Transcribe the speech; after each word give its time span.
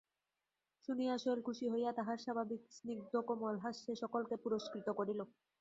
শুনিয়া 0.87 1.13
শৈল 1.17 1.39
খুশি 1.47 1.65
হইয়া 1.73 1.91
তাহার 1.97 2.17
স্বাভাবিক 2.19 2.61
স্নিগ্ধকোমল 2.77 3.55
হাস্যে 3.63 3.93
সকলকে 4.03 4.35
পুরস্কৃত 4.43 4.87
করিল। 4.99 5.19